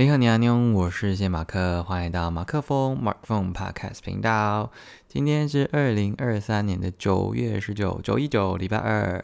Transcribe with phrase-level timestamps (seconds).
[0.00, 4.72] 你好，你好，妞，我是谢马克，欢迎到马克风 Mark Phone Podcast 频道。
[5.06, 9.22] 今天是二零二三年的九月十九，九一九，礼拜二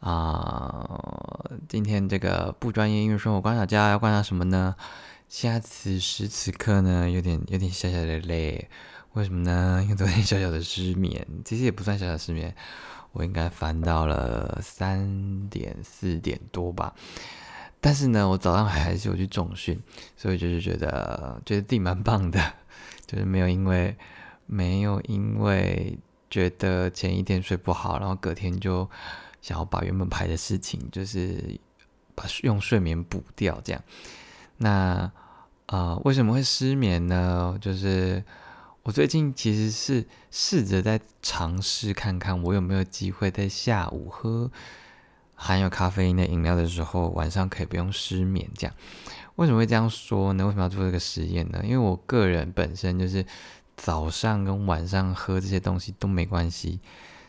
[0.00, 0.98] 啊。
[1.68, 4.74] 今天这个不专业音乐生活观察家要观察什么呢？
[5.28, 8.70] 现在此时此刻呢，有点有点小小的累，
[9.12, 9.80] 为什么呢？
[9.82, 12.56] 因为昨天小小的失眠，其实也不算小小失眠，
[13.12, 16.94] 我应该翻到了三点四点多吧。
[17.80, 19.80] 但是呢，我早上还是有去重训，
[20.16, 22.54] 所以就是觉得觉得自己蛮棒的，
[23.06, 23.96] 就是没有因为
[24.46, 28.88] 没有因为觉得前一天睡不好，然后隔天就
[29.40, 31.58] 想要把原本排的事情，就是
[32.14, 33.82] 把用睡眠补掉这样。
[34.58, 35.10] 那
[35.66, 37.56] 啊，为什么会失眠呢？
[37.60, 38.24] 就是
[38.82, 44.50] 我最近其实是试着在尝试看看，我有没有机会在下午喝。
[45.36, 48.50] 含有咖啡因的饮料的时候，晚上可以不用失眠。
[48.56, 48.74] 这样
[49.36, 50.44] 为什么会这样说呢？
[50.46, 51.60] 为什么要做这个实验呢？
[51.62, 53.24] 因为我个人本身就是
[53.76, 56.80] 早上跟晚上喝这些东西都没关系，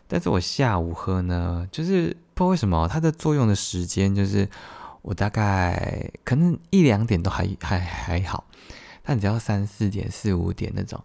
[0.07, 4.49] 但是我下午喝呢，就是不知道为什么它的作用的时间就是
[5.01, 8.45] 我大概可能一两点都还还还好，
[9.03, 11.03] 但只要三四点、四五点那种，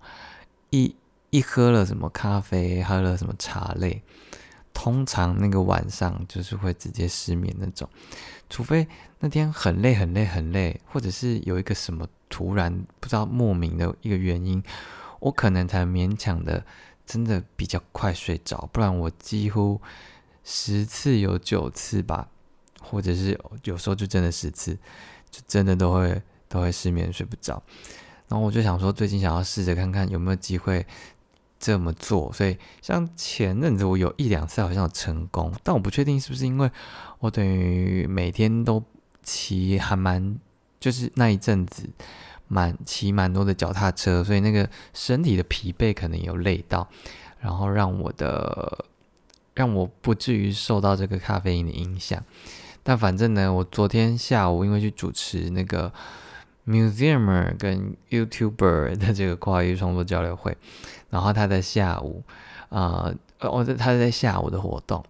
[0.70, 0.94] 一
[1.30, 4.02] 一喝了什么咖啡，喝了什么茶类。
[4.72, 7.88] 通常那个晚上就是会直接失眠那种，
[8.48, 8.86] 除非
[9.20, 14.62] 那天很累很累很累，或者是有一个什么突然不知道莫名的一个原因，
[15.20, 16.64] 我可能才勉强的
[17.04, 19.80] 真的比较快睡着，不然我几乎
[20.42, 22.28] 十次有九次吧，
[22.80, 24.74] 或者是有时候就真的十次，
[25.30, 27.62] 就真的都会都会失眠睡不着。
[28.28, 30.86] 然后我就想说，最近想要试着看看有没有机会。
[31.62, 36.68] 这么做，所以像前阵子我有一两次好像有成功，但我不确定是不是因为
[37.20, 38.82] 我等于每天都
[39.22, 40.36] 骑还蛮，
[40.80, 41.88] 就是那一阵子
[42.48, 46.88] 蛮骑蛮多的脚踏车，所以那个身体的疲惫可能有累到，
[47.38, 48.84] 然后让我的
[49.54, 52.20] 让我不至于受到这个咖啡因的影响。
[52.82, 55.92] 但反正呢，我昨天下午因为去主持那个
[56.66, 60.56] Museumer 跟 YouTuber 的这个跨域创作交流会。
[61.12, 62.24] 然后他在下午，
[62.70, 65.04] 啊，我在他在下午的活动，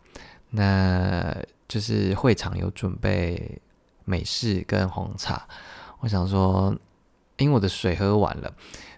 [0.50, 1.32] 那
[1.68, 3.62] 就是会场有准备
[4.04, 5.46] 美式跟红茶。
[6.00, 6.76] 我想说，
[7.36, 8.52] 因为我的水喝完了，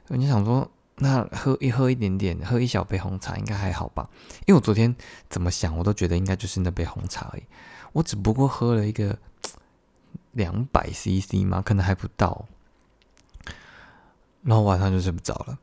[0.09, 0.67] 我就想说，
[0.97, 4.09] 那喝一喝一点点，喝一小杯红茶应该还好吧？
[4.47, 4.97] 因为我昨天
[5.29, 7.43] 怎么想，我都觉得应该就是那杯红茶而已。
[7.93, 9.19] 我只不过喝了一个
[10.33, 12.47] 两百 CC 嘛，可能还不到，
[14.41, 15.59] 然后晚上就睡不着了。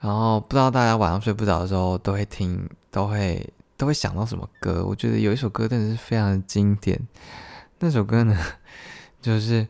[0.00, 4.84] 然后不知道大家晚上睡不着的时候都会听，都会都会想到什么歌？
[4.84, 7.00] 我觉得有一首歌真的是非常的经典，
[7.78, 8.36] 那首歌呢，
[9.22, 9.66] 就是。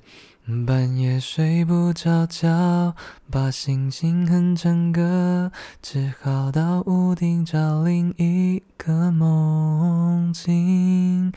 [0.51, 2.95] 半夜睡不着觉，
[3.31, 5.51] 把心情哼成歌，
[5.81, 11.33] 只好到屋顶找另一个梦境。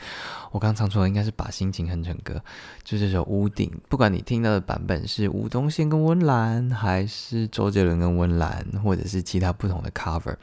[0.50, 2.42] 我刚唱错了，应该是把心情哼成歌，
[2.82, 3.70] 就这首《屋顶》。
[3.88, 10.34] 不管你听到的版本是吴宗宪跟温岚，还是周杰伦跟温岚，或者是其他不同的 cover，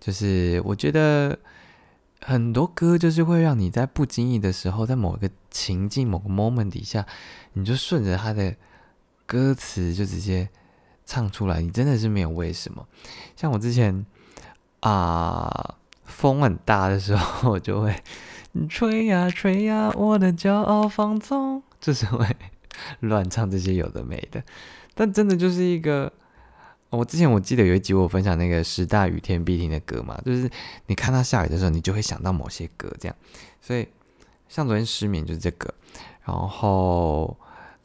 [0.00, 1.38] 就是我觉得。
[2.28, 7.06] 很多歌就是会让你在不经意的时候，在某一个情境、某个 moment 底下，
[7.52, 8.56] 你就顺着他的
[9.26, 10.48] 歌词就直接
[11.04, 11.60] 唱出来。
[11.60, 12.84] 你真的是没有为什么。
[13.36, 14.04] 像我之前
[14.80, 17.94] 啊，风很大的时候，我就会
[18.68, 22.26] 吹呀吹呀，我的骄傲放纵，就是会
[22.98, 24.42] 乱唱这些有的没的。
[24.96, 26.12] 但真的就是一个。
[26.90, 30.48] 我之前我记得有一集我分享那个十大雨天必听的歌嘛，就是
[30.86, 33.16] 你看到下雨的时候，你就会想到某些歌这样。
[33.60, 33.86] 所以
[34.48, 35.74] 像昨天失眠就是这个，
[36.24, 37.36] 然后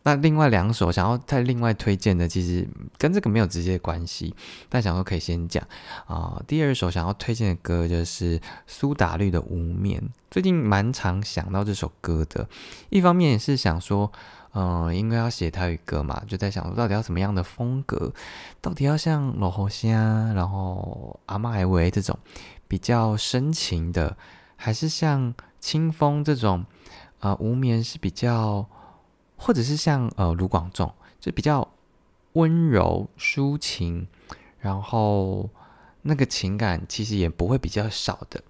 [0.04, 2.68] 那另外两首想要再另外推荐的，其实
[2.98, 4.34] 跟这个没有直接关系，
[4.70, 5.68] 但想说可以先讲
[6.06, 6.42] 啊。
[6.48, 12.48] 第二首想要推荐的歌就是苏打绿的《无眠》，最近蛮常想到这首歌的，
[12.90, 14.12] 一方面是想说。
[14.54, 18.14] 嗯，因为要写台语歌嘛，就在想说到底要什么样的风格，
[18.60, 22.18] 到底要像老猴虾，然后阿妈海维这种
[22.68, 24.18] 比较深情的，
[24.58, 26.66] 还是像清风这种，
[27.20, 28.68] 呃，无眠是比较，
[29.38, 31.66] 或者是像呃卢广仲，就比较
[32.34, 34.06] 温柔抒情，
[34.60, 35.50] 然后
[36.02, 38.44] 那个情感其实也不会比较少的，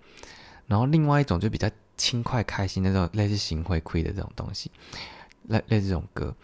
[0.66, 4.72] 然后另外一种就比较轻快开心那种类似行回馈的这种东西。
[5.48, 6.36] 类类这种歌，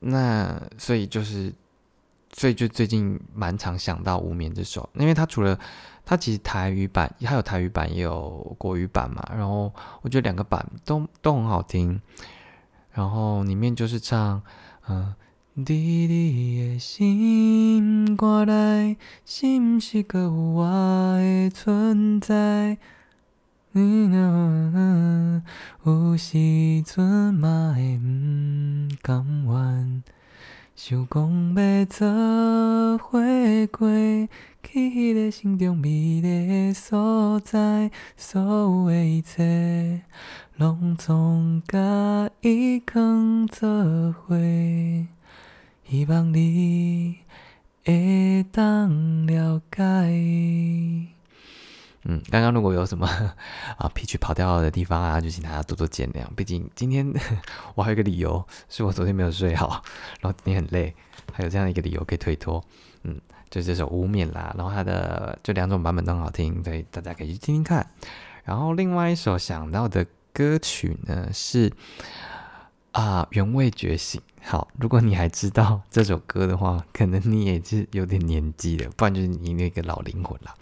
[0.00, 1.52] 那所以就是，
[2.32, 5.58] 所以就最近蛮常想到《无眠》这首，因为它除了
[6.04, 9.72] 它其实台语版，它有台语版也有国语版嘛，然后
[10.02, 12.00] 我觉得两个版都都很好听，
[12.92, 14.40] 然后里面就是唱，
[14.88, 15.14] 嗯，
[15.56, 20.66] 伫你的心肝内，是不是阁有我
[21.18, 22.78] 的存在？
[25.84, 30.02] 有时阵嘛会毋甘愿，
[30.74, 33.18] 想讲要做伙
[33.70, 33.86] 过，
[34.62, 40.00] 去迄个心中美丽的所在，所有的一切，
[40.56, 43.68] 拢总甲伊藏做
[44.12, 44.34] 伙。
[45.84, 47.18] 希望你
[47.84, 51.15] 会当了解。
[52.08, 53.04] 嗯，刚刚如果有什么
[53.78, 56.24] 啊脾气跑掉的地方啊，就请大家多多见谅。
[56.36, 57.12] 毕竟今天
[57.74, 59.82] 我还有一个理由，是我昨天没有睡好，
[60.20, 60.94] 然后今天很累，
[61.32, 62.62] 还有这样一个理由可以推脱。
[63.02, 63.20] 嗯，
[63.50, 67.84] 就这首《无冕》啦，然后它的就两种版本都很好听，所以大家可以去听听看。
[68.44, 71.72] 然后另外一首想到的歌曲呢是
[72.92, 74.20] 啊《原味觉醒》。
[74.48, 80.54] 好，如果你还知道这首歌的话，可能你也是有点年纪了，不然就是你那个老灵魂了。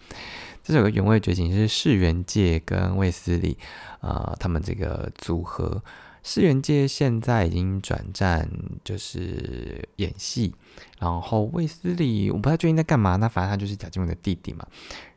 [0.65, 3.59] 这首歌《原味觉醒》是世元界跟卫斯理，
[4.01, 5.83] 呃，他们这个组合。
[6.23, 8.49] 世元界现在已经转战
[8.83, 10.55] 就是演戏，
[10.99, 14.67] 然后卫斯理我不太确定在干嘛，那反正他就是贾静雯的弟弟嘛。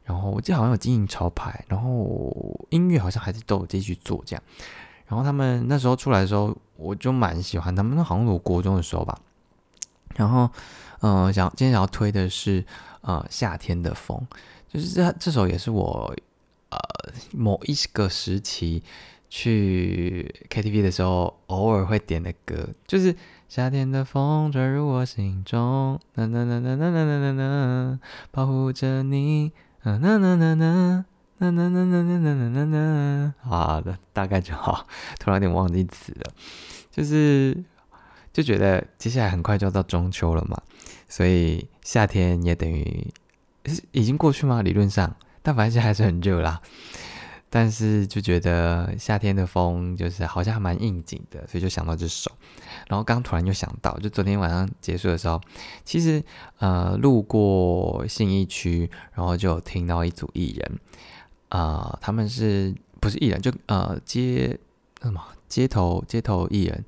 [0.03, 4.43] 然后我记得好像有经营潮牌，然后音乐好像还是都有继续做这样。
[5.05, 9.17] 然后他们那时候出来的时候，我就蛮喜欢他们，那好像我国中的时候吧。
[10.17, 10.49] 然后，
[10.99, 12.65] 嗯，想今天想要推的是
[12.99, 14.27] 呃夏天的风。
[14.71, 16.13] 就是这这首也是我
[16.69, 16.77] 呃
[17.31, 18.83] 某一个时期
[19.29, 23.15] 去 KTV 的时候偶尔会点的歌，就是
[23.49, 27.99] 夏天的风吹入我心中，呐呐呐呐呐呐呐呐呐，
[28.31, 29.51] 保护着你，
[29.83, 31.05] 呐呐呐呐呐
[31.39, 33.33] 呐呐呐呐呐呐呐呐。
[33.41, 34.87] 好的，大概就好，
[35.19, 36.33] 突然有点忘记词了，
[36.91, 37.63] 就是
[38.31, 40.61] 就觉得接下来很快就要到中秋了嘛，
[41.09, 43.07] 所以夏天也等于。
[43.91, 44.61] 已经过去吗？
[44.61, 46.61] 理论上，但反正还是很热啦。
[47.49, 52.29] 但是就觉得夏天的风就是好像还蛮应景的，所以就想到这首。
[52.89, 55.41] 然后刚突然就想到，就昨天晚上结束的时候，
[55.85, 56.21] 其实
[56.59, 60.79] 呃路过信义区，然后就听到一组艺人，
[61.49, 63.41] 啊，他们是不是艺人？
[63.41, 64.59] 就呃街
[65.01, 66.83] 什么街头街头艺人，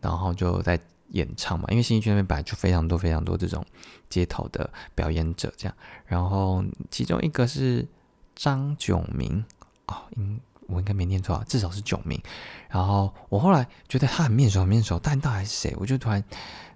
[0.00, 0.78] 然后就在。
[1.14, 3.64] 演唱嘛，因为新一区那边本来就非常多非常多这种
[4.10, 5.76] 街头的表演者，这样。
[6.06, 7.86] 然后其中一个是
[8.34, 9.44] 张炯明
[9.86, 12.20] 哦，应我应该没念错啊，至少是炯明。
[12.68, 15.76] 然后我后来觉得他很面熟很面熟，但到底是谁？
[15.78, 16.22] 我就突然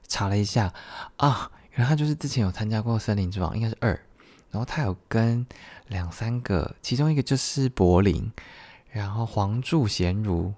[0.06, 0.72] 查了一下
[1.16, 3.90] 啊，原来他就是之前有参加过《森林之王》，应该是二。
[4.50, 5.44] 然后他有跟
[5.88, 8.30] 两三个，其中一个就是柏林，
[8.90, 10.54] 然后黄柱贤如，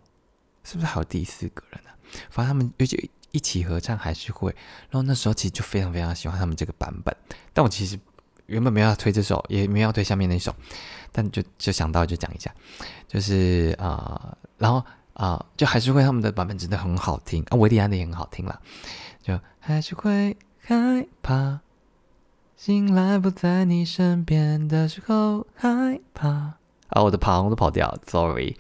[0.64, 1.90] 是不是还有第四个人呢？
[2.28, 3.10] 反正他们尤其。
[3.32, 4.54] 一起合唱还是会，
[4.90, 7.14] 然后那时候其实就非常非常喜欢他们这个版本，
[7.52, 7.98] 但我其实
[8.46, 10.54] 原本没有要推这首，也没有要推下面那首，
[11.12, 12.52] 但就就想到就讲一下，
[13.06, 14.82] 就是啊，然后
[15.14, 17.44] 啊，就还是会他们的版本真的很好听。
[17.50, 18.60] 啊，维迪安的也很好听啦，
[19.22, 21.60] 就还是会害怕，
[22.56, 26.28] 醒来不在你身边的时候害怕。
[26.88, 28.56] 啊，我的旁都跑掉，sorry。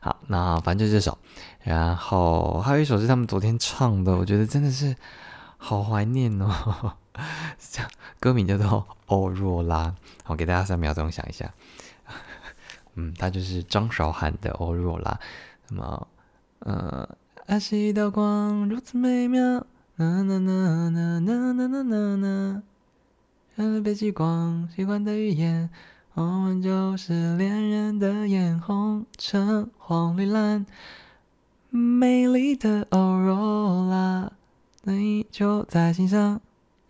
[0.00, 1.16] 好，那反正就这首，
[1.62, 4.96] 然后还有一首是他们昨天唱的，我觉得真的是
[5.56, 6.94] 好怀念哦。
[7.58, 8.68] 这样歌名叫做
[9.06, 9.88] 《欧若拉》，
[10.24, 11.52] 好，给大家三秒钟想一下。
[12.94, 15.10] 嗯，它就是张韶涵的《欧若拉》。
[15.68, 16.08] 那么，
[16.60, 17.08] 呃，
[17.46, 19.66] 爱是一道光，如此美妙。
[19.96, 22.62] 呐呐呐呐呐呐呐呐呐，
[23.56, 25.68] 人类被激光喜欢的语言。
[26.14, 30.66] 我们就是恋人的眼红橙黄绿蓝，
[31.74, 34.30] 美丽的欧若拉，
[34.82, 36.38] 你就在心上，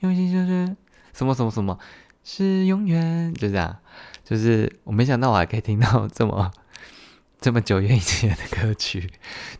[0.00, 0.76] 用心就是
[1.12, 1.78] 什么什么什么，
[2.24, 3.78] 是永远，就这样，
[4.24, 6.50] 就是我没想到我还可以听到这么
[7.40, 9.08] 这么久远以前的歌曲，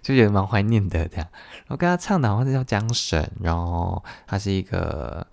[0.03, 1.29] 就觉得蛮怀念的这样。
[1.59, 5.25] 然后跟他唱的好像是叫江神，然后他是一个，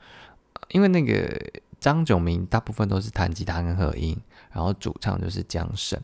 [0.69, 1.61] 因为那个。
[1.79, 5.97] 张九明大部分都是弹吉他跟和音，然后主唱就是江神，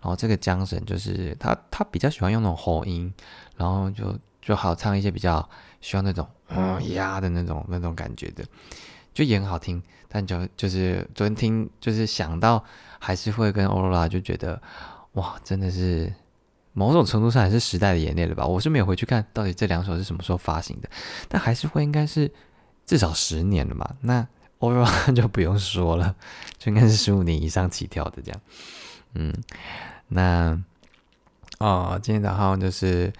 [0.00, 3.12] 然后这个江神就是他他比较喜欢用那种喉音，
[3.56, 5.48] 然后就就好唱一些比较
[5.80, 8.44] 需要那种嗯压的那种那种感觉的，
[9.12, 9.82] 就也很好听。
[10.08, 12.64] 但就就是昨天听就是想到
[12.98, 14.60] 还是会跟欧罗拉就觉得
[15.12, 16.12] 哇，真的是
[16.72, 18.46] 某种程度上还是时代的眼泪了吧？
[18.46, 20.88] 我是没有回去看到底这两首是什么时候发行的，
[21.28, 22.30] 但还是会应该是
[22.86, 23.96] 至少十年了嘛？
[24.00, 24.26] 那。
[24.60, 26.16] 欧若拉就不用说了，
[26.58, 28.40] 就应该是十五年以上起跳的这样。
[29.14, 29.32] 嗯，
[30.08, 30.60] 那
[31.58, 33.12] 哦，今天早上就是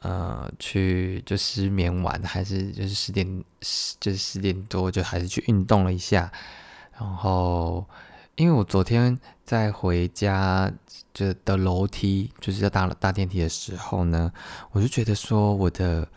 [0.00, 6.30] 呃，去就失眠完，还是就是十点十就是十点多就还是去运动了一下，
[6.98, 7.86] 然后
[8.36, 10.72] 因为我昨天在回家
[11.12, 14.32] 就的楼梯，就是要搭搭电梯的时候呢，
[14.72, 16.08] 我就觉得说我的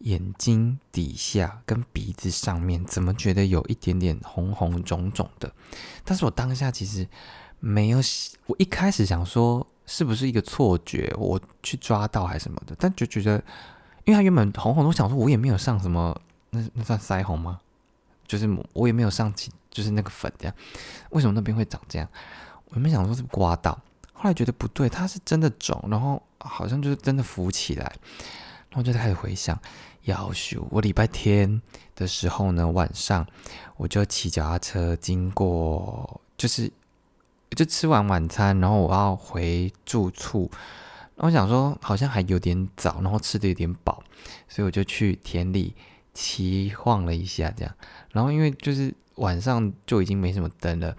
[0.00, 5.52] 眼睛底下跟鼻子上面怎么觉得有一点点红红肿肿的，
[6.04, 7.06] 但是我当下其实
[7.60, 7.98] 没有，
[8.46, 9.66] 我一开始想说。
[9.92, 11.12] 是不是一个错觉？
[11.18, 12.76] 我去抓到还是什么的？
[12.78, 13.42] 但就觉得，
[14.04, 16.16] 因为他原本红红，我想说，我也没有上什么，
[16.50, 17.58] 那那算腮红吗？
[18.24, 20.54] 就是我也没有上起，就是那个粉这样。
[21.08, 22.08] 为什么那边会长这样？
[22.66, 23.76] 我原本想说是刮到，
[24.12, 27.92] 后来觉得不对，它是真的肿，然后好像就是真的浮起来，
[28.68, 29.60] 然后就开始回想，
[30.02, 30.64] 要修。
[30.70, 31.60] 我礼拜天
[31.96, 33.26] 的时候呢，晚上
[33.76, 36.70] 我就骑脚踏车经过，就是。
[37.56, 40.48] 就吃完晚餐，然后我要回住处，
[41.16, 44.02] 我想说好像还有点早，然后吃的有点饱，
[44.48, 45.74] 所以我就去田里
[46.14, 47.74] 骑晃了一下，这样。
[48.12, 50.96] 然后因为就是晚上就已经没什么灯了，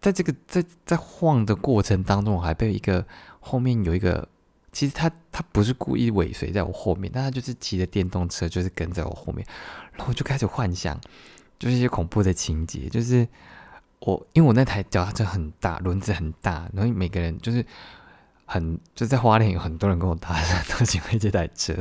[0.00, 3.06] 在这个在在晃的过程当中，我还被一个
[3.38, 4.28] 后面有一个，
[4.72, 9.46] 其实他他不是故意尾随在我后面，但他就是骑着电动车，就是跟在我后面，
[9.92, 11.00] 然后我就开始幻想，
[11.56, 13.28] 就是一些恐怖的情节，就是。
[14.00, 17.64] 我因为我那台脚踏车很大，轮子很大，然后每个人就是
[18.44, 20.34] 很就在花莲有很多人跟我搭
[20.78, 21.74] 都喜欢这台车，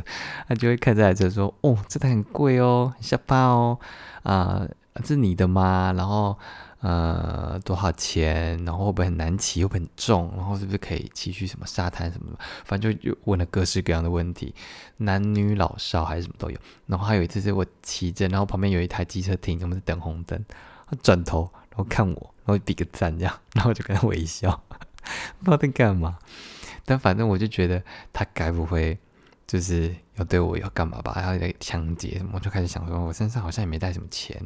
[0.48, 3.80] 他就会看这台车说：“哦，这台很贵哦，很下巴哦，
[4.24, 5.94] 啊，这是你的吗？
[5.96, 6.38] 然后
[6.82, 8.62] 呃多少钱？
[8.66, 9.64] 然后会不会很难骑？
[9.64, 10.34] 会不会很重？
[10.36, 12.40] 然后是不是可以骑去什么沙滩什么的？
[12.66, 14.54] 反正就问了各式各样的问题，
[14.98, 16.58] 男女老少还是什么都有。
[16.88, 20.44] 然后还有一次是我骑着，然后旁边有一台机车停，我们在等红灯，
[20.90, 21.50] 他转头。
[21.78, 24.50] 然后看我，然后比个赞这样，然后我就跟他微笑，
[25.38, 26.18] 不知道在干嘛。
[26.84, 28.98] 但反正我就觉得他该不会
[29.46, 31.14] 就是要对我要干嘛吧？
[31.22, 32.32] 要来抢劫什么？
[32.34, 34.42] 我就开始想说，我身上好像也没带什么钱。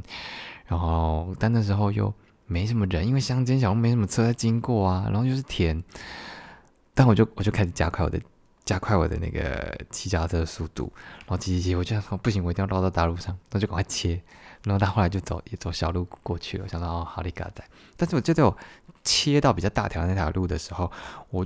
[0.66, 2.14] 然后但那时候又
[2.48, 5.08] 没什么人，因为乡间小路没什么车在经过啊。
[5.10, 5.82] 然后又是田，
[6.94, 8.20] 但我就我就开始加快我的
[8.66, 10.92] 加快我的那个骑脚车的速度。
[11.20, 14.22] 然后骑骑骑，我就想说不行，我一定要绕到大路上，那就赶快切。
[14.63, 17.63] 然后他后来就走也走小路过去了，想到哦，好利嘎仔。
[17.96, 18.56] 但是我就在我
[19.03, 20.91] 切到比较大条那条路的时候，
[21.30, 21.46] 我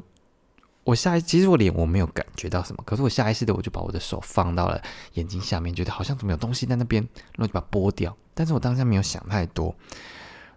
[0.83, 4.81] 我下意其实我脸我没有感觉到什么，可是我下意识的我就把我的手放到了
[5.13, 7.01] 眼睛下面，觉得好像怎么有东西在那边，
[7.33, 8.15] 然后就把它拨掉。
[8.33, 9.73] 但是我当下没有想太多。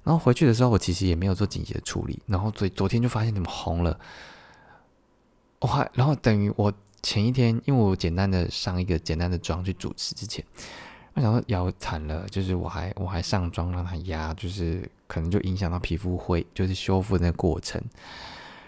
[0.05, 2.19] 然后回去的时候，我其实也没有做紧急的处理。
[2.27, 3.99] 然后昨昨天就发现怎么红了，
[5.61, 6.73] 我还然后等于我
[7.03, 10.45] 前一天，因为我简单的上一个简单的妆去主持之前。
[11.19, 17.83] 我想说腰惨了，就是我还我还上妆让它压，就是可能就影响到皮肤会就是修复那个过程。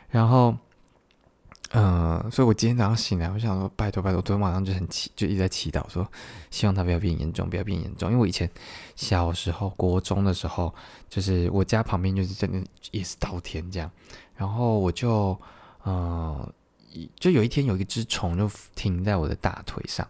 [0.09, 0.53] 然后，
[1.71, 6.05] 嗯，所以我今天早上醒来，我想说拜托拜托，昨天晚上就很祈就一直在祈祷说，
[6.51, 8.11] 希望它不要变严重，不要变严重。
[8.11, 8.51] 因为我以前
[8.97, 10.75] 小时候国中的时候，
[11.09, 13.89] 就是我家旁边就是真的也是稻田这样，
[14.35, 15.41] 然后我就
[15.85, 16.53] 嗯，
[17.15, 20.05] 就有一天有一只虫就停在我的大腿上。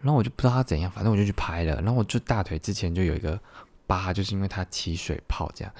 [0.00, 1.76] 然后我就不知道它怎样，反正我就去拍了。
[1.82, 3.38] 然后我就大腿之前就有一个
[3.86, 5.72] 疤，就是因为它起水泡这样。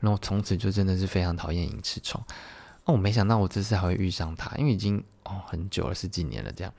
[0.00, 2.22] 然后从此就真的是非常讨厌隐翅虫。
[2.84, 6.72] 哦，我没想到我这次还会遇上它，因为已经哦很久了，十几年了这样。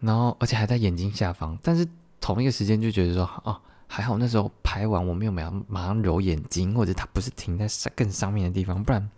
[0.00, 1.86] 然后而且还在眼睛下方，但是
[2.20, 9.08] 同一个时间就觉得说，哦还好那时候拍完我没有马上马上揉眼睛，或者它不是停在更上面的地方，不然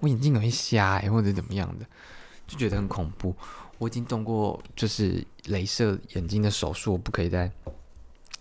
[0.00, 1.86] 我眼睛容易瞎哎，或者怎么样的，
[2.46, 3.34] 就觉得很恐怖。
[3.78, 7.50] 我已经动过，就是镭射眼睛的手术，我不可以再，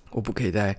[0.10, 0.76] 我不可以再，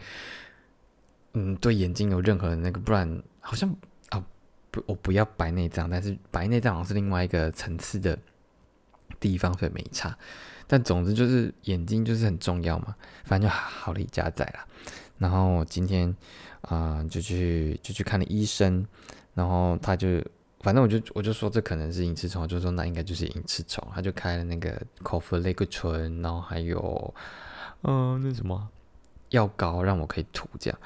[1.35, 3.73] 嗯，对眼睛有任何的那个，不然好像
[4.09, 4.25] 啊，
[4.71, 8.19] 不，我不要白内障，但是白内障好像是另外一个层次的
[9.21, 10.19] 地方，所以没差。
[10.67, 14.67] 但总之就是眼睛就是很重要嘛，反正就好了一家仔啦。
[15.19, 16.15] 然后今天
[16.63, 18.87] 啊，就去就去看了医生，
[19.35, 20.21] 然后他就。
[20.61, 27.15] 反正我就我就说这可能是隐翅虫，就说那应该就是隐翅虫，他就开了那个口服类固醇，然后还有
[27.83, 28.69] 嗯那什么
[29.31, 30.81] 药膏让我可以涂这样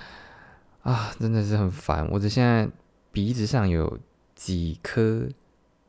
[0.83, 2.07] 啊，真的是很烦。
[2.11, 2.69] 我的现在
[3.13, 3.99] 鼻子上有
[4.35, 5.27] 几颗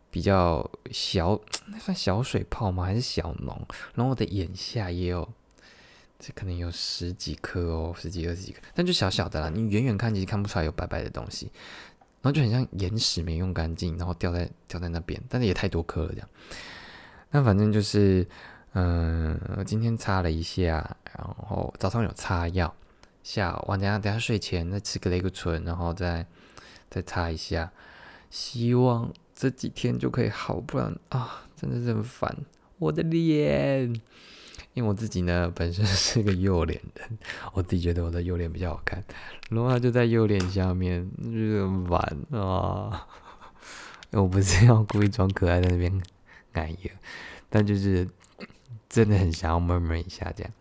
[0.09, 2.85] 比较小，那算小水泡吗？
[2.85, 3.57] 还是小脓？
[3.95, 5.27] 然后我的眼下也有，
[6.19, 11.51] 这可能有十几颗哦，十几二十几颗，但就小小的啦，你远远看其实看不出来有白白的东西。
[12.23, 16.29] 然后就很像眼屎没用干净，然后掉在掉在那边，但是也太多颗了这样。
[17.31, 18.25] 那反正就是，
[18.71, 22.73] 嗯，今天擦了一下，然后早上有擦药，
[23.23, 26.25] 下午晚等下等下睡前再吃个雷克醇，然后再
[26.89, 27.69] 再擦一下，
[28.29, 32.33] 希望这几天就可以好，不然啊，真的是很烦。
[32.79, 34.01] 我的脸。
[34.73, 37.17] 因为我自己呢，本身 是个右脸人，
[37.53, 39.03] 我自己觉得我的右脸比较好看，
[39.49, 43.07] 然后他就在右脸下面，就是玩啊。
[44.11, 46.01] 我不是要故意装可爱在那边
[46.51, 46.91] 哎呀，
[47.49, 48.07] 但就是
[48.87, 50.53] 真的很想要闷闷一下这样。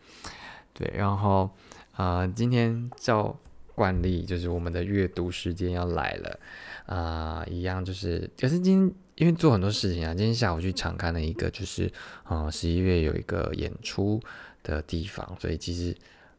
[0.72, 1.50] 对，然后
[1.94, 3.38] 啊，今天照
[3.74, 6.40] 惯例就是我们的阅读时间要来了
[6.86, 9.01] 啊，一样就是，可是今天。
[9.16, 11.92] 因为做很多事情啊，今天下午去场看了一个，就是
[12.28, 14.20] 嗯十一月有一个演出
[14.62, 15.94] 的地方，所以其实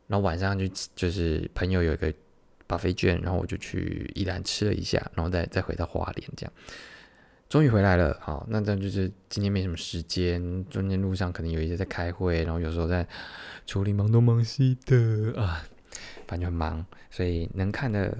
[0.07, 2.13] 然后晚上就就是朋友有一个
[2.67, 6.53] 巴菲券，然后我就去宜兰吃了一下，然后再再回到花莲这样，
[7.47, 8.17] 终于回来了。
[8.19, 13.07] 好，那这样就是今天没什么时间，中间路上可能有一些在开会，然后有时候在
[13.67, 15.63] 处理忙东忙西的啊，
[16.27, 18.17] 反正很忙，所以能看的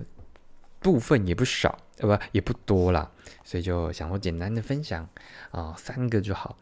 [0.83, 3.09] 部分也不少，呃不也不多啦。
[3.43, 5.07] 所以就想说简单的分享
[5.51, 6.57] 啊，三个就好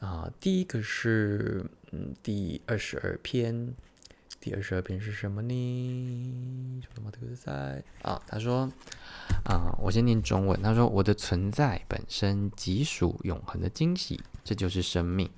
[0.00, 0.30] 啊。
[0.40, 3.74] 第一个是嗯第二十二篇，
[4.40, 6.82] 第二十二篇是什么呢？
[6.94, 8.20] 什么特赛啊？
[8.26, 8.70] 他说
[9.44, 10.60] 啊，我先念中文。
[10.62, 15.28] 他说我的存在本身即属永恒的惊喜，这就是生命。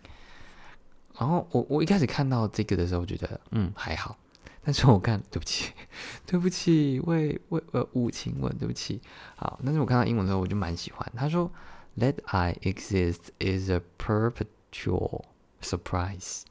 [1.19, 4.17] 然后我我一开始看到这个的时候，觉得嗯还好。
[4.63, 5.73] 但是我看，对不起，
[6.27, 9.01] 对不起，为为呃无情文，对不起。
[9.37, 11.13] 好，但是我看到英文的时候，我就蛮喜欢。
[11.17, 11.51] 他说
[11.97, 15.25] ，Let I exist is a perpetual
[15.63, 16.43] surprise,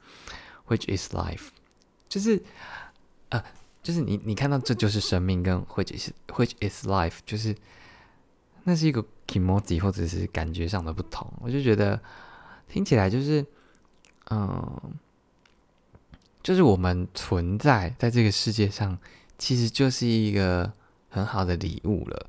[0.66, 1.50] which is life。
[2.08, 2.42] 就是
[3.28, 3.42] 呃，
[3.80, 7.54] 就是你你看到这就是生命，跟 which is which is life，就是
[8.64, 11.32] 那是一个 emoji 或者是感觉上的不同。
[11.40, 12.00] 我就觉得
[12.68, 13.46] 听起来就是
[14.30, 14.94] 嗯。
[16.42, 18.96] 就是我们存在在这个世界上，
[19.38, 20.72] 其实就是一个
[21.10, 22.26] 很好的礼物了。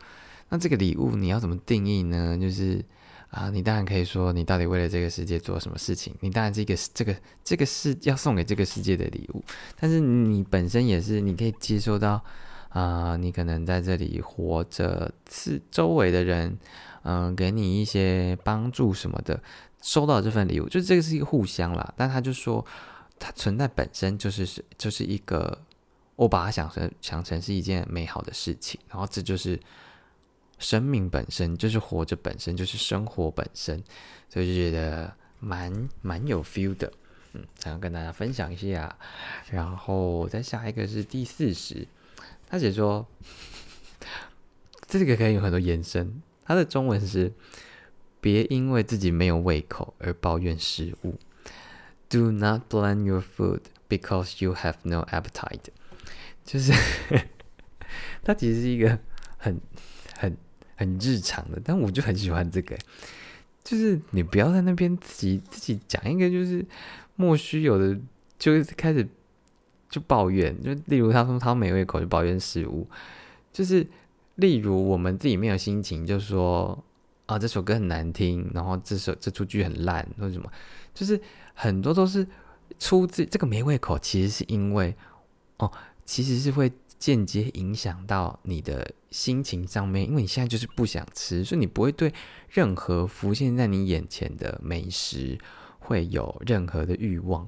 [0.50, 2.38] 那这个礼物你要怎么定义呢？
[2.38, 2.84] 就是
[3.30, 6.14] 啊，你当然可以说你到底为了这个世界做什么事情。
[6.20, 9.42] 你当然这个这个这个是要送给这个世界的礼物，
[9.80, 12.22] 但是你本身也是你可以接收到
[12.68, 16.58] 啊，你可能在这里活着，是周围的人
[17.04, 19.42] 嗯给你一些帮助什么的，
[19.82, 21.94] 收到这份礼物，就这个是一个互相啦。
[21.96, 22.66] 但他就说。
[23.24, 25.64] 它存在本身就是是就是一个，
[26.16, 29.60] 我把它想成想成是一件美好的事情，然后这就是
[30.58, 33.84] 生命本身，就是活着本身，就是生活本身，
[34.28, 36.92] 所以就觉得蛮蛮有 feel 的，
[37.34, 38.98] 嗯，想要跟大家分享一下。
[39.52, 41.88] 然后再下一个是第四十，
[42.50, 43.08] 他写说，
[44.88, 47.32] 这个可以有很多延伸，他的中文是
[48.20, 51.20] 别因为自己没有胃口而抱怨食物。
[52.12, 55.70] Do not blame your food because you have no appetite。
[56.44, 56.74] 就是
[58.22, 59.00] 它其实是一个
[59.38, 59.62] 很
[60.18, 60.36] 很
[60.76, 62.78] 很日常的，但我就很喜欢这个。
[63.64, 66.66] 就是你不要在那边自己自己讲一个，就是
[67.16, 67.98] 莫须有的，
[68.38, 69.08] 就是开始
[69.90, 70.62] 就抱怨。
[70.62, 72.86] 就例如他说他没胃口，就抱怨食物。
[73.54, 73.88] 就是
[74.36, 76.84] 例如我们自己没有心情，就说
[77.26, 80.52] 啊这首歌很难听，然后这首这出剧很烂，或者什么，
[80.94, 81.18] 就是。
[81.62, 82.28] 很多都是
[82.80, 84.96] 出自这个没胃口，其实是因为
[85.58, 85.72] 哦，
[86.04, 92.12] 其实是会间接影响到你的心情上面，因为你现在就是不想吃，所以你不会对
[92.50, 95.38] 任何浮现在你眼前的美食
[95.78, 97.48] 会有任何的欲望，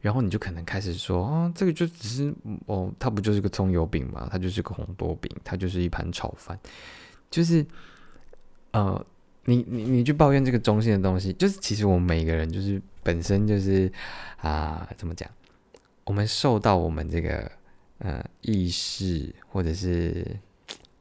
[0.00, 2.34] 然后你就可能开始说啊，这个就只是
[2.66, 4.28] 哦，它不就是个葱油饼吗？
[4.28, 6.58] 它就是个红豆饼，它就是一盘炒饭，
[7.30, 7.64] 就是
[8.72, 9.06] 呃。
[9.44, 13.90] 你你你去抱怨这个中性的东西，就是其实我们每个人就是本身就是
[14.36, 15.28] 啊，怎么讲？
[16.04, 17.50] 我们受到我们这个
[17.98, 20.26] 呃意识或者是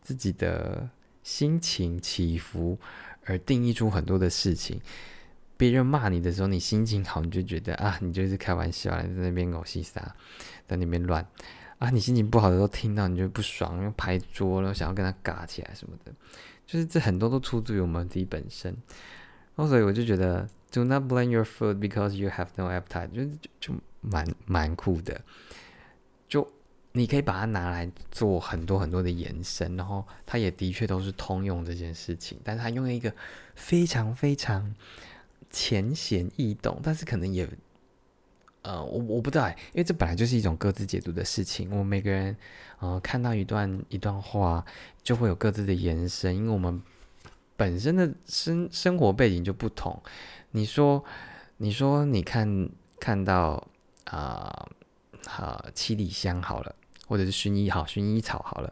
[0.01, 0.89] 自己的
[1.23, 2.77] 心情起伏
[3.25, 4.79] 而定义出很多的事情。
[5.57, 10.01] 别人骂你的时候，你心情好，你就觉得啊，你就是开玩笑，在那边狗戏撒，
[10.67, 11.23] 在那边乱
[11.77, 11.91] 啊。
[11.91, 16.11] 你心情不好的时候，听到你就不爽，又拍桌了，想要跟他嘎起来什么的。
[16.71, 18.71] 就是这很多都出自于我们自己本身，
[19.55, 25.19] 然后所以我就觉得 Do not blame your food because you have no appetite，就就就蛮蛮酷的。
[26.29, 26.49] 就
[26.93, 33.13] 你可以把它拿来做很多很多的延伸，然后它也的确都是通用这件事情，但是它用了一个
[33.53, 34.73] 非常非常
[35.49, 37.45] 浅显易懂，但是可能也。
[38.63, 41.69] 呃，我我不知道，因为这本来就是一种各自解读的事情。
[41.71, 42.37] 我们每个人，
[42.79, 44.63] 呃，看到一段一段话，
[45.01, 46.79] 就会有各自的延伸，因为我们
[47.57, 49.99] 本身的生生活背景就不同。
[50.51, 51.03] 你说，
[51.57, 52.69] 你说，你看
[52.99, 53.67] 看到
[54.05, 54.69] 啊，
[55.25, 56.75] 好七里香好了，
[57.07, 58.71] 或者是薰衣好，薰衣草好了，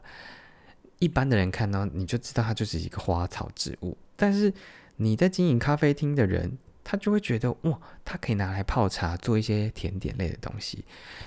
[0.99, 4.53] 一般的人看到你就知道它就是一个花草植物，但是
[4.97, 6.59] 你在经营咖啡厅的人。
[6.91, 10.83] 他就会觉得哇，它可以拿来泡茶，做一些甜点类的东西。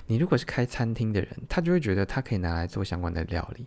[0.07, 3.65] 你如果是开餐厅的人，他就会觉得它可以拿来做相关的料理。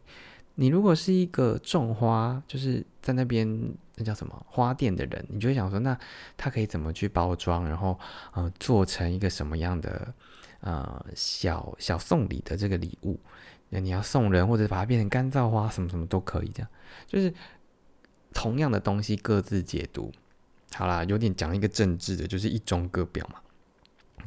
[0.56, 3.48] 你如果是一个种花，就是在那边
[3.94, 5.98] 那叫什么花店的人，你就会想说，那
[6.36, 7.98] 它可以怎么去包装，然后
[8.34, 10.12] 呃做成一个什么样的
[10.60, 13.18] 呃小小送礼的这个礼物？
[13.70, 16.50] 那你要送人，或者把它变成干燥花，什么什么都可以。
[16.54, 16.68] 这样
[17.06, 17.32] 就是
[18.34, 20.12] 同样的东西各自解读。
[20.76, 23.40] 好啦，有点讲一个政治的，就是一中各表嘛，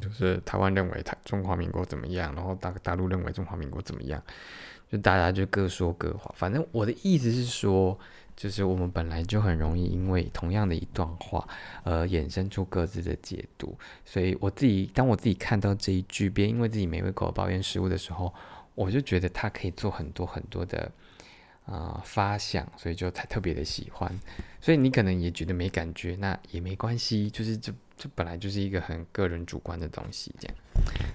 [0.00, 4.20] 就是台湾认为台中华民国怎么样，然后大大陆认为中华民国怎么样，
[4.90, 6.34] 就大家就各说各话。
[6.36, 7.96] 反正我的意思是说，
[8.34, 11.46] 就是我们本来就很容易因为同样的一段话
[11.84, 13.78] 而衍生出各自的解读。
[14.04, 18.34] 所以我自己当我自己看到这一句，别因为自己没胃口抱怨食物的时候，
[18.74, 20.90] 我就觉得它可以做很多很多的。
[21.70, 24.12] 啊，发想，所以就才特别的喜欢，
[24.60, 30.56] 所以你可能也觉得没感觉，那也没关系，就是这这本来就是一个很个人主观的东西，这样。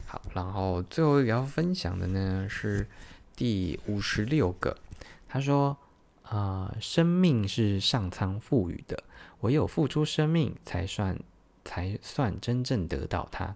[0.08, 2.88] 好，然后最后要分享的呢是
[3.36, 4.78] 第五十六个，
[5.28, 5.76] 他说
[6.24, 9.04] 啊，生命是上苍赋予的，
[9.42, 11.20] 唯有付出生命才算
[11.66, 13.54] 才算真正得到它。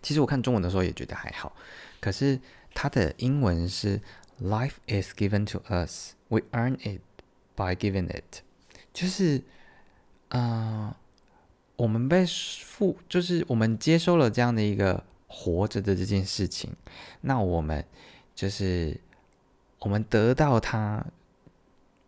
[0.00, 1.54] 其实我看中文的时候也觉得还好，
[2.00, 2.40] 可是
[2.72, 4.00] 它的英文是。
[4.40, 7.00] Life is given to us, we earn it
[7.56, 8.42] by giving it。
[8.94, 9.42] 就是，
[10.28, 10.94] 啊，
[11.74, 16.70] 我们被付，就是我们接收了这样的一个活着的这件事情，
[17.22, 17.84] 那我们
[18.36, 19.00] 就是
[19.80, 21.04] 我们得到它，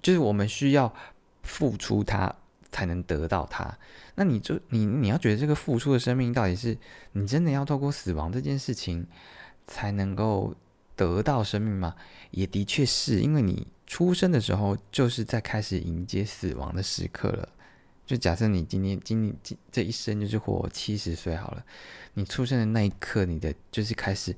[0.00, 0.94] 就是我们需要
[1.42, 2.32] 付出它
[2.70, 3.76] 才能得到它。
[4.14, 6.78] 那你就你你要觉得这个付出的生命到底是
[7.10, 9.08] 你真的要透过死亡这件事情
[9.66, 10.54] 才能够？
[11.00, 11.96] 得到生命吗？
[12.30, 17.48] 也的确是因为你出生的时候就是在开始迎接死亡的时刻了。
[18.06, 21.64] 就假设你今天、今今这一生就是活七十岁好了，
[22.12, 24.36] 你出生的那一刻，你的就是开始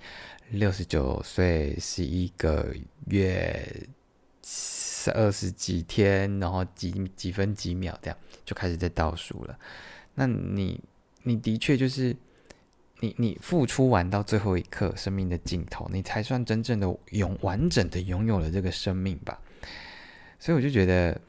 [0.51, 2.72] 六十九岁十一个
[3.09, 3.88] 月
[5.12, 9.59] 二十几天，然后几几分几秒这样就开始在倒数了。
[10.14, 10.81] 那你
[11.25, 12.16] 你的确就是。
[13.03, 19.41] 你你付出完到最后一刻生命的尽头，你才算真正的拥完整的拥有了这个生命吧。
[20.38, 21.21] 所以我就觉得，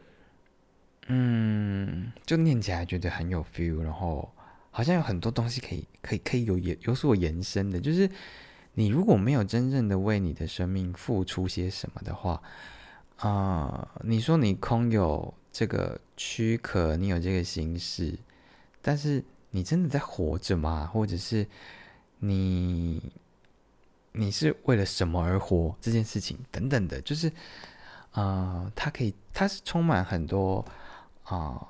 [1.08, 4.32] 嗯，就念起来觉得很有 feel，然后
[4.70, 7.80] 好像有很多东西可以可以可以有延有所延伸的。
[7.80, 8.08] 就是
[8.76, 12.40] 你如果没有真正的为你的生命付出些什么的话，
[13.18, 18.20] 啊，你说你空有这个躯壳，你有这个形式，
[18.80, 19.24] 但是。
[19.56, 20.90] 你真的在活着吗？
[20.92, 21.46] 或者是
[22.18, 23.00] 你
[24.12, 25.76] 你是为了什么而活？
[25.80, 27.32] 这件事情等等的，就是
[28.10, 30.66] 啊，它可以，它是充满很多
[31.24, 31.64] 啊，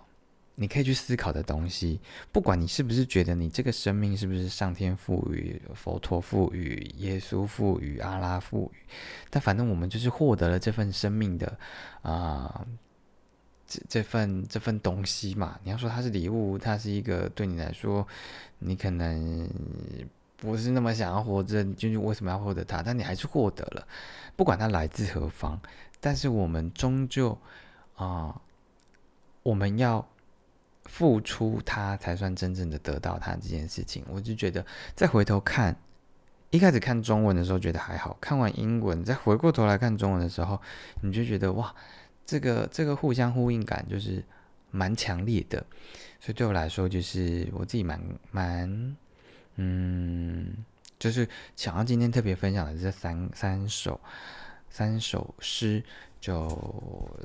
[0.55, 1.99] 你可以去思考的东西。
[2.31, 8.77] 不管你是不是觉得你这个生命是不是上天赋予、佛陀赋予、耶稣赋予、阿拉赋予，
[9.29, 11.59] 但反正我们就是获得了这份生命的
[12.01, 12.65] 啊。
[13.87, 18.05] 这份这份东西嘛，你要说它是礼物，它是一个对你来说，
[18.59, 19.49] 你可能
[20.37, 22.81] 不是那么想要活着，就是为什么要获得它？
[22.83, 23.87] 但你还是获得了，
[24.35, 25.59] 不管它来自何方，
[25.99, 27.37] 但是我们终究
[27.95, 28.41] 啊，
[29.41, 30.05] 我们要
[30.85, 34.03] 付出它，才算真正的得到它这件事情。
[34.09, 35.75] 我就觉得，再回头看，
[36.49, 40.61] 一开始看中文的时候觉得还好，看完英文再回过头来看中文的时候，
[41.01, 41.73] 你就觉得哇。
[42.25, 44.23] 这个这个互相呼应感就是
[44.71, 45.65] 蛮强烈的，
[46.19, 48.97] 所以对我来说，就是我自己蛮蛮
[49.55, 50.53] 嗯，
[50.97, 53.99] 就是想要今天特别分享的这三三首
[54.69, 55.83] 三首诗，
[56.19, 56.47] 就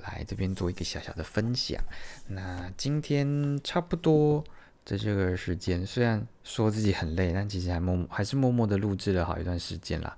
[0.02, 1.80] 来这边做一个小小的分享。
[2.26, 4.44] 那今天差不多
[4.88, 10.16] 在这个时间，虽然说自己很累，但其实还默还是默默的录制了好一段时间啦。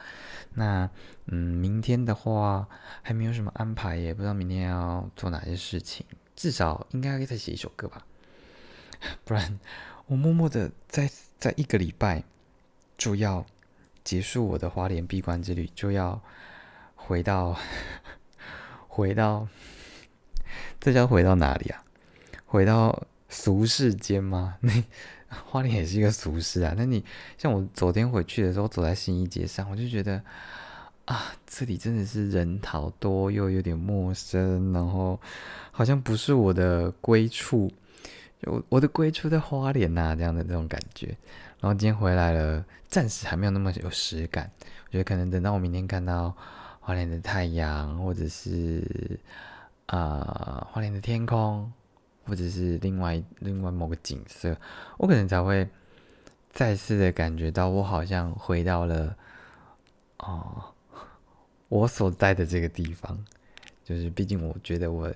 [0.54, 0.88] 那
[1.26, 2.68] 嗯，明天的话
[3.02, 6.06] 还没有什么安排，也不知道明天要做哪些事情。
[6.36, 8.06] 至少应该再写一首歌吧，
[9.26, 9.58] 不然
[10.06, 12.22] 我默默的在在一个礼拜
[12.96, 13.44] 就要
[14.04, 16.22] 结束我的花莲闭关之旅，就要
[16.94, 17.58] 回到
[18.86, 19.48] 回到
[20.78, 21.82] 这叫回到哪里啊？
[22.46, 24.56] 回到俗世间吗？
[24.60, 24.70] 那
[25.46, 26.74] 花莲也是一个俗世啊。
[26.76, 27.02] 那你
[27.38, 30.20] 像我昨天回去的时候，走在新一街上，我就觉得。
[31.06, 35.18] 啊，这里真的是人好多，又有点陌生，然后
[35.72, 37.68] 好像不是我的归处，
[38.42, 41.08] 我我的归处在花莲呐，这样的这种感觉。
[41.58, 44.48] 然后今天回来了，暂时还没有那么有实感，
[44.86, 46.32] 我觉得可能等到我明天看到
[46.78, 49.18] 花莲的太阳，或者是
[49.86, 51.72] 啊花莲的天空，
[52.30, 54.56] 或者是另外另外某个景色，
[54.98, 55.68] 我可能才会
[56.48, 59.16] 再次的感觉到我好像回到了
[60.18, 60.72] 哦
[61.68, 63.18] 我所在的这个地方。
[63.84, 65.12] 就是毕竟我觉得我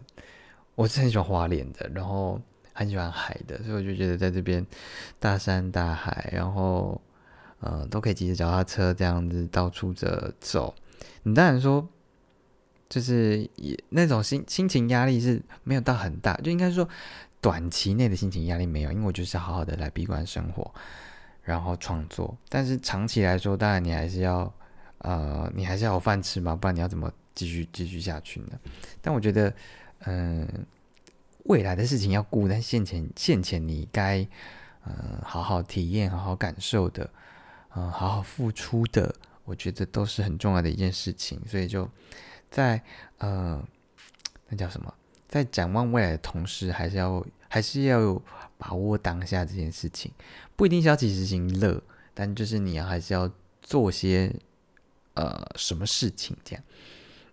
[0.74, 2.40] 我是很喜欢花莲的，然后
[2.72, 4.66] 很喜欢海的，所以我就觉得在这边
[5.20, 7.00] 大山大海，然后
[7.60, 10.74] 呃都可以骑着脚踏车这样子到处的走。
[11.22, 11.88] 你当然说。
[12.94, 16.88] 就是也那种心心情压力是没有到很大，就应该说
[17.40, 20.72] 短期内的心情压力没有，因为我就是好好的来闭关生活，
[21.42, 22.38] 然后创作。
[22.48, 24.54] 但是长期来说，当然你还是要
[24.98, 28.50] 呃，你还是要有饭吃嘛，不然你要怎么继续继续下去呢？
[29.02, 29.52] 但我觉得，
[30.04, 30.48] 嗯，
[31.46, 34.24] 未来的事情要顾，但现前现前你该
[34.86, 37.10] 嗯好好体验、好好感受的，
[37.74, 39.12] 嗯，好好付出的，
[39.44, 41.90] 我觉得都是很重要的一件事情，所以就。
[42.54, 42.80] 在
[43.18, 43.60] 呃，
[44.48, 44.94] 那叫什么？
[45.26, 48.22] 在展望未来的同时，还是要还是要
[48.56, 50.12] 把握当下这件事情，
[50.54, 51.82] 不一定是要及时行乐，
[52.14, 53.28] 但就是你还是要
[53.60, 54.32] 做些
[55.14, 56.64] 呃什么事情这样。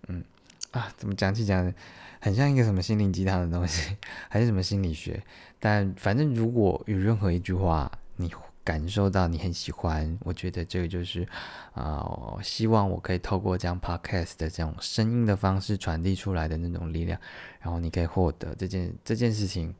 [0.07, 0.23] 嗯
[0.71, 1.71] 啊，怎么讲起讲，
[2.19, 3.95] 很像一个什么心灵鸡汤的东西，
[4.27, 5.21] 还是什么心理学？
[5.59, 8.33] 但反正如果有任何一句话，你。
[8.63, 11.27] 感受到你很喜欢，我觉得这个就是
[11.73, 17.19] 啊，希望我可以透过这样 podcast 的这种声音的方式传递出来的那种力量，
[17.59, 19.73] 然后你可以获得这件这件事情，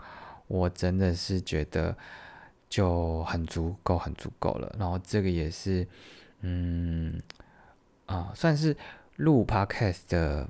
[0.48, 1.96] 我真的是觉得
[2.70, 4.76] 就很足够，很足够了。
[4.80, 5.88] 然后这个也是，
[6.40, 7.22] 嗯
[8.08, 8.76] 啊，算是
[9.18, 10.50] 录 podcast 的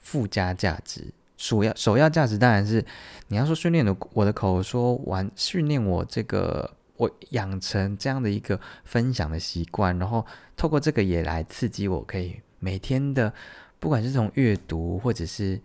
[0.00, 1.12] 附加价值。
[1.36, 2.84] 首要首要价值当然是
[3.26, 6.72] 你要说训练的我的口说完训练我这个。
[6.96, 10.24] 我养成这样的一个分享的习惯，然后
[10.56, 13.32] 透过这个也来刺激我，可以每天的，
[13.80, 15.60] 不管是从阅读，或者是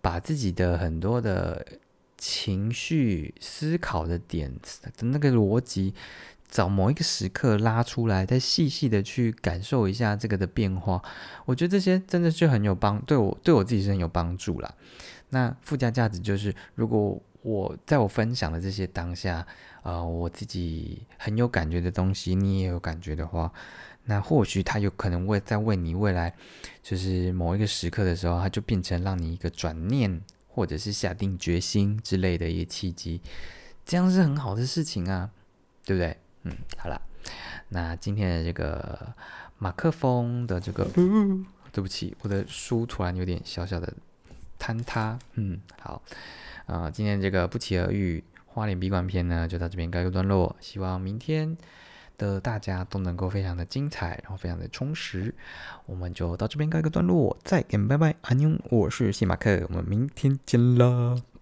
[0.00, 1.66] 把自己的很多的
[2.16, 4.50] 情绪、思考的点
[4.80, 5.92] 的那个逻辑，
[6.48, 11.02] 找某一个时刻拉出来，再细细的去感受一下这个的变化。
[11.44, 14.74] 我觉得这些真的是很有帮，对我对我自己是很有帮助啦。
[15.28, 19.46] 那附加价值就是，如果我在我分享的这些当下。
[19.84, 23.52] 啊，我自己很有感觉的东西，你也有感觉的话，
[24.04, 26.34] 那或许它有可能会在为你未来，
[26.82, 33.20] 就是某一个时刻的时候，它就变成让你一个转念，或者是下定决心之类的一个契机，
[33.84, 35.28] 这样是很好的事情啊，
[35.84, 36.16] 对不对？
[36.44, 36.98] 嗯，好了，
[37.68, 39.14] 那今天的这个
[39.58, 40.88] 马克风的这个，
[41.72, 43.92] 对不起，我的书突然有点小小的
[44.58, 46.00] 坍塌，嗯，好，
[46.64, 48.24] 啊，今天这个不期而遇。
[48.54, 50.54] 花脸闭馆篇呢，就到这边告一个段落。
[50.60, 51.56] 希望明天
[52.16, 55.34] 的大家都能够非常的精彩，然后非常的充实。
[55.86, 61.33] 我们就到这边告一个段落，再见，拜拜，阿妞，我是谢马克，我们明天见啦。